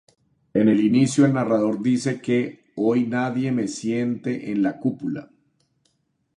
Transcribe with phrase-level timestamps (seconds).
[0.55, 5.29] En el inicio el narrador dice que "hoy nadie me siente en la cúpula".